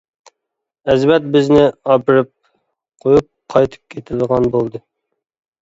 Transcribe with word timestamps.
ئەزىمەت 0.93 1.27
بىزنى 1.35 1.61
ئاپىرىپ 1.95 2.31
قويۇپ 3.05 3.29
قايتىپ 3.55 3.95
كېتىدىغان 3.97 4.49
بولدى. 4.57 4.83